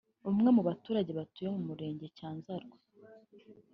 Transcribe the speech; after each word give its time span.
umwe 0.29 0.49
mu 0.55 0.61
baturage 0.67 1.11
batuye 1.19 1.47
mu 1.55 1.61
Murenge 1.67 2.05
Cyanzarwe 2.17 2.77